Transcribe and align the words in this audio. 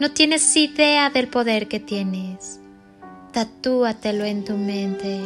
No 0.00 0.10
tienes 0.10 0.56
idea 0.56 1.08
del 1.08 1.28
poder 1.28 1.68
que 1.68 1.78
tienes. 1.78 2.58
Tatúatelo 3.32 4.24
en 4.24 4.44
tu 4.44 4.54
mente. 4.54 5.20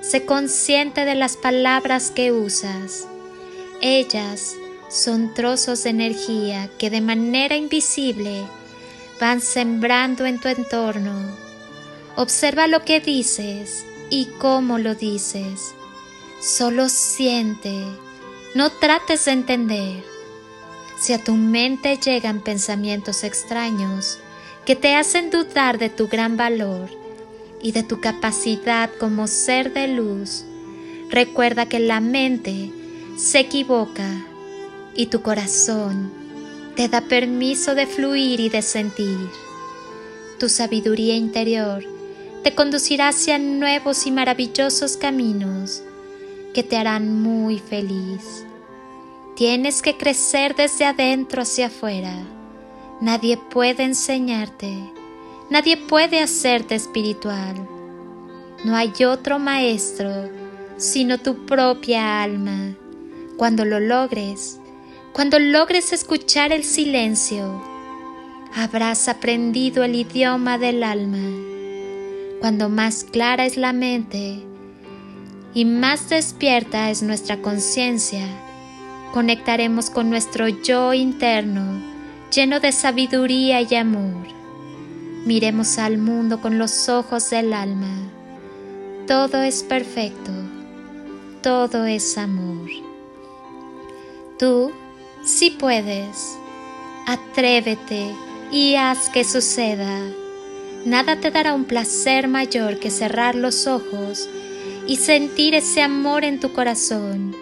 Sé 0.00 0.24
consciente 0.24 1.04
de 1.04 1.16
las 1.16 1.36
palabras 1.36 2.12
que 2.12 2.30
usas. 2.30 3.08
Ellas 3.80 4.54
son 4.88 5.34
trozos 5.34 5.82
de 5.82 5.90
energía 5.90 6.70
que 6.78 6.88
de 6.88 7.00
manera 7.00 7.56
invisible 7.56 8.44
van 9.20 9.40
sembrando 9.40 10.24
en 10.24 10.38
tu 10.38 10.46
entorno. 10.46 11.12
Observa 12.14 12.68
lo 12.68 12.84
que 12.84 13.00
dices 13.00 13.84
y 14.08 14.26
cómo 14.38 14.78
lo 14.78 14.94
dices. 14.94 15.74
Solo 16.40 16.88
siente, 16.88 17.86
no 18.54 18.70
trates 18.70 19.24
de 19.24 19.32
entender. 19.32 20.11
Si 21.02 21.12
a 21.12 21.18
tu 21.18 21.34
mente 21.34 21.96
llegan 21.96 22.38
pensamientos 22.38 23.24
extraños 23.24 24.20
que 24.64 24.76
te 24.76 24.94
hacen 24.94 25.30
dudar 25.30 25.78
de 25.78 25.90
tu 25.90 26.06
gran 26.06 26.36
valor 26.36 26.90
y 27.60 27.72
de 27.72 27.82
tu 27.82 28.00
capacidad 28.00 28.88
como 29.00 29.26
ser 29.26 29.72
de 29.72 29.88
luz, 29.88 30.44
recuerda 31.10 31.66
que 31.66 31.80
la 31.80 31.98
mente 31.98 32.70
se 33.16 33.40
equivoca 33.40 34.08
y 34.94 35.06
tu 35.06 35.22
corazón 35.22 36.12
te 36.76 36.88
da 36.88 37.00
permiso 37.00 37.74
de 37.74 37.88
fluir 37.88 38.38
y 38.38 38.48
de 38.48 38.62
sentir. 38.62 39.28
Tu 40.38 40.48
sabiduría 40.48 41.16
interior 41.16 41.82
te 42.44 42.54
conducirá 42.54 43.08
hacia 43.08 43.40
nuevos 43.40 44.06
y 44.06 44.12
maravillosos 44.12 44.96
caminos 44.96 45.82
que 46.54 46.62
te 46.62 46.76
harán 46.76 47.12
muy 47.20 47.58
feliz. 47.58 48.44
Tienes 49.36 49.82
que 49.82 49.96
crecer 49.96 50.54
desde 50.54 50.84
adentro 50.84 51.42
hacia 51.42 51.66
afuera. 51.66 52.14
Nadie 53.00 53.36
puede 53.36 53.82
enseñarte, 53.84 54.92
nadie 55.50 55.76
puede 55.76 56.20
hacerte 56.20 56.74
espiritual. 56.74 57.56
No 58.64 58.76
hay 58.76 58.92
otro 59.04 59.38
maestro 59.38 60.28
sino 60.82 61.18
tu 61.18 61.46
propia 61.46 62.22
alma. 62.22 62.74
Cuando 63.36 63.64
lo 63.64 63.78
logres, 63.78 64.58
cuando 65.12 65.38
logres 65.38 65.92
escuchar 65.92 66.52
el 66.52 66.64
silencio, 66.64 67.62
habrás 68.54 69.08
aprendido 69.08 69.84
el 69.84 69.94
idioma 69.94 70.58
del 70.58 70.82
alma. 70.82 71.18
Cuando 72.40 72.68
más 72.68 73.04
clara 73.04 73.46
es 73.46 73.56
la 73.56 73.72
mente 73.72 74.42
y 75.54 75.64
más 75.64 76.08
despierta 76.08 76.90
es 76.90 77.02
nuestra 77.02 77.40
conciencia, 77.40 78.26
conectaremos 79.12 79.90
con 79.90 80.10
nuestro 80.10 80.48
yo 80.48 80.94
interno, 80.94 81.80
lleno 82.34 82.60
de 82.60 82.72
sabiduría 82.72 83.60
y 83.60 83.74
amor. 83.74 84.26
Miremos 85.26 85.78
al 85.78 85.98
mundo 85.98 86.40
con 86.40 86.58
los 86.58 86.88
ojos 86.88 87.30
del 87.30 87.52
alma. 87.52 87.94
Todo 89.06 89.42
es 89.42 89.62
perfecto, 89.62 90.32
todo 91.42 91.84
es 91.84 92.16
amor. 92.18 92.68
Tú, 94.38 94.72
si 95.24 95.50
puedes, 95.50 96.36
atrévete 97.06 98.10
y 98.50 98.74
haz 98.76 99.10
que 99.10 99.24
suceda. 99.24 100.00
Nada 100.86 101.20
te 101.20 101.30
dará 101.30 101.54
un 101.54 101.66
placer 101.66 102.26
mayor 102.26 102.80
que 102.80 102.90
cerrar 102.90 103.34
los 103.36 103.68
ojos 103.68 104.28
y 104.86 104.96
sentir 104.96 105.54
ese 105.54 105.82
amor 105.82 106.24
en 106.24 106.40
tu 106.40 106.52
corazón 106.52 107.41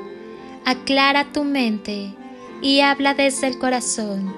aclara 0.65 1.31
tu 1.31 1.43
mente 1.43 2.13
y 2.61 2.81
habla 2.81 3.13
desde 3.13 3.47
el 3.47 3.57
corazón. 3.57 4.33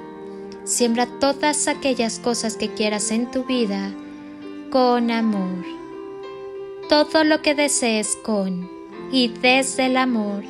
Siembra 0.63 1.05
todas 1.19 1.67
aquellas 1.67 2.19
cosas 2.19 2.55
que 2.55 2.69
quieras 2.69 3.11
en 3.11 3.29
tu 3.29 3.43
vida 3.43 3.91
con 4.71 5.11
amor. 5.11 5.65
Todo 6.89 7.23
lo 7.23 7.41
que 7.41 7.53
desees 7.53 8.17
con 8.23 8.69
y 9.11 9.27
desde 9.27 9.87
el 9.87 9.97
amor 9.97 10.43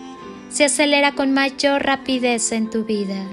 se 0.50 0.66
acelera 0.66 1.14
con 1.14 1.34
mayor 1.34 1.84
rapidez 1.84 2.52
en 2.52 2.70
tu 2.70 2.86
vida. 2.86 3.26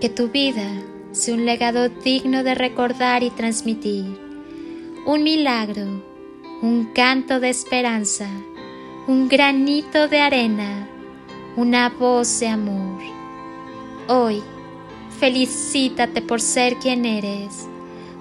Que 0.00 0.08
tu 0.08 0.28
vida 0.28 0.70
sea 1.10 1.34
un 1.34 1.44
legado 1.44 1.88
digno 1.88 2.44
de 2.44 2.54
recordar 2.54 3.22
y 3.22 3.30
transmitir. 3.30 4.04
Un 5.04 5.24
milagro, 5.24 6.02
un 6.62 6.90
canto 6.94 7.40
de 7.40 7.50
esperanza, 7.50 8.28
un 9.08 9.28
granito 9.28 10.06
de 10.06 10.20
arena 10.20 10.88
una 11.54 11.90
voz 11.90 12.40
de 12.40 12.48
amor. 12.48 13.02
Hoy, 14.08 14.42
felicítate 15.20 16.22
por 16.22 16.40
ser 16.40 16.76
quien 16.76 17.04
eres, 17.04 17.66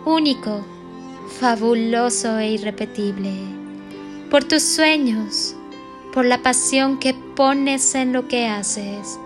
único, 0.05 0.65
fabuloso 1.39 2.37
e 2.39 2.51
irrepetible, 2.51 3.31
por 4.29 4.43
tus 4.43 4.63
sueños, 4.63 5.55
por 6.13 6.25
la 6.25 6.39
pasión 6.39 6.99
que 6.99 7.13
pones 7.13 7.95
en 7.95 8.11
lo 8.11 8.27
que 8.27 8.47
haces, 8.47 9.17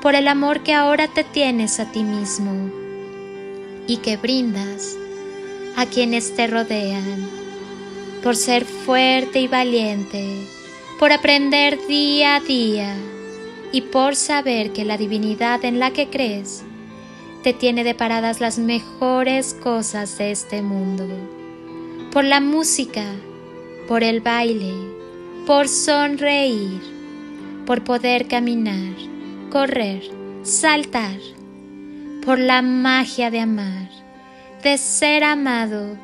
por 0.00 0.14
el 0.14 0.26
amor 0.28 0.62
que 0.62 0.72
ahora 0.72 1.06
te 1.08 1.22
tienes 1.22 1.80
a 1.80 1.92
ti 1.92 2.02
mismo 2.02 2.70
y 3.86 3.98
que 3.98 4.16
brindas 4.16 4.96
a 5.76 5.84
quienes 5.84 6.34
te 6.34 6.46
rodean, 6.46 7.28
por 8.22 8.36
ser 8.36 8.64
fuerte 8.64 9.40
y 9.40 9.48
valiente, 9.48 10.46
por 10.98 11.12
aprender 11.12 11.78
día 11.86 12.36
a 12.36 12.40
día 12.40 12.96
y 13.72 13.82
por 13.82 14.16
saber 14.16 14.72
que 14.72 14.84
la 14.84 14.96
divinidad 14.96 15.64
en 15.64 15.78
la 15.78 15.92
que 15.92 16.08
crees 16.08 16.64
te 17.42 17.52
tiene 17.52 17.84
deparadas 17.84 18.40
las 18.40 18.58
mejores 18.58 19.54
cosas 19.54 20.16
de 20.18 20.30
este 20.30 20.62
mundo. 20.62 21.06
por 22.10 22.24
la 22.24 22.40
música, 22.40 23.04
por 23.88 24.04
el 24.04 24.20
baile, 24.20 24.72
por 25.46 25.66
sonreír, 25.66 26.80
por 27.66 27.82
poder 27.82 28.28
caminar, 28.28 28.94
correr, 29.50 30.02
saltar, 30.44 31.18
por 32.24 32.38
la 32.38 32.62
magia 32.62 33.32
de 33.32 33.40
amar, 33.40 33.90
de 34.62 34.78
ser 34.78 35.24
amado 35.24 35.98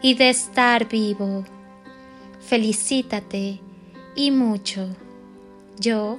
y 0.00 0.14
de 0.14 0.30
estar 0.30 0.88
vivo. 0.88 1.44
Felicítate 2.40 3.60
y 4.14 4.30
mucho. 4.30 4.88
Yo 5.78 6.18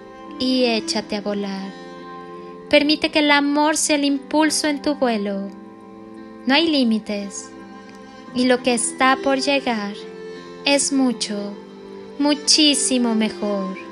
y 0.41 0.65
échate 0.65 1.15
a 1.15 1.21
volar. 1.21 1.71
Permite 2.69 3.11
que 3.11 3.19
el 3.19 3.31
amor 3.31 3.77
sea 3.77 3.95
el 3.95 4.03
impulso 4.03 4.67
en 4.67 4.81
tu 4.81 4.95
vuelo. 4.95 5.47
No 6.45 6.53
hay 6.53 6.67
límites, 6.67 7.49
y 8.35 8.43
lo 8.43 8.61
que 8.61 8.73
está 8.73 9.17
por 9.23 9.39
llegar 9.39 9.93
es 10.65 10.91
mucho, 10.91 11.53
muchísimo 12.19 13.15
mejor 13.15 13.91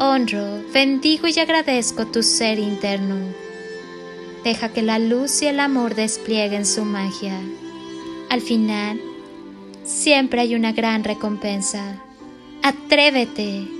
honro, 0.00 0.62
bendigo 0.72 1.28
y 1.28 1.38
agradezco 1.38 2.06
tu 2.06 2.22
ser 2.22 2.58
interno. 2.58 3.16
Deja 4.42 4.70
que 4.70 4.80
la 4.80 4.98
luz 4.98 5.42
y 5.42 5.46
el 5.46 5.60
amor 5.60 5.94
desplieguen 5.94 6.64
su 6.64 6.86
magia. 6.86 7.38
Al 8.30 8.40
final, 8.40 8.98
siempre 9.84 10.40
hay 10.40 10.54
una 10.54 10.72
gran 10.72 11.04
recompensa. 11.04 12.02
Atrévete. 12.62 13.79